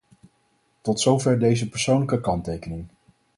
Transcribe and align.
Tot 0.81 0.99
zover 0.99 1.39
deze 1.39 1.69
persoonlijke 1.69 2.21
kanttekening. 2.21 2.87